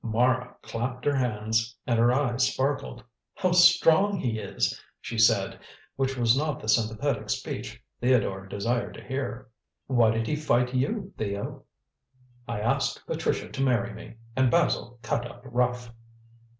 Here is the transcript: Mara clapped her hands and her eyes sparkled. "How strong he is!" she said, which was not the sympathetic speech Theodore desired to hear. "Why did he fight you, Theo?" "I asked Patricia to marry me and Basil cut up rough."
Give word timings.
Mara 0.03 0.55
clapped 0.63 1.05
her 1.05 1.15
hands 1.15 1.75
and 1.85 1.99
her 1.99 2.11
eyes 2.11 2.51
sparkled. 2.51 3.03
"How 3.35 3.51
strong 3.51 4.17
he 4.17 4.39
is!" 4.39 4.81
she 4.99 5.19
said, 5.19 5.59
which 5.95 6.17
was 6.17 6.35
not 6.35 6.59
the 6.59 6.67
sympathetic 6.69 7.29
speech 7.29 7.79
Theodore 7.99 8.47
desired 8.47 8.95
to 8.95 9.03
hear. 9.03 9.49
"Why 9.85 10.09
did 10.09 10.25
he 10.25 10.35
fight 10.35 10.73
you, 10.73 11.13
Theo?" 11.19 11.65
"I 12.47 12.61
asked 12.61 13.05
Patricia 13.05 13.49
to 13.49 13.61
marry 13.63 13.93
me 13.93 14.15
and 14.35 14.49
Basil 14.49 14.97
cut 15.03 15.29
up 15.29 15.43
rough." 15.45 15.91